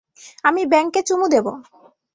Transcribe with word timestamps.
আমি 0.43 0.61
ব্যাঙকে 0.65 1.01
চুমো 1.07 1.27
দেবো। 1.27 1.51